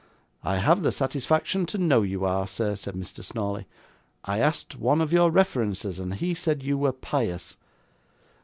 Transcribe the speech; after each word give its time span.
'I 0.43 0.57
have 0.57 0.81
the 0.81 0.91
satisfaction 0.91 1.67
to 1.67 1.77
know 1.77 2.01
you 2.01 2.25
are, 2.25 2.47
sir,' 2.47 2.75
said 2.75 2.95
Mr. 2.95 3.23
Snawley. 3.23 3.67
'I 4.25 4.39
asked 4.39 4.75
one 4.79 4.99
of 4.99 5.13
your 5.13 5.29
references, 5.29 5.99
and 5.99 6.15
he 6.15 6.33
said 6.33 6.63
you 6.63 6.75
were 6.75 6.91
pious. 6.91 7.55